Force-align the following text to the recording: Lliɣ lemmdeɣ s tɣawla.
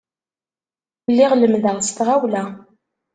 Lliɣ 1.11 1.31
lemmdeɣ 1.35 1.77
s 1.81 1.89
tɣawla. 1.97 2.43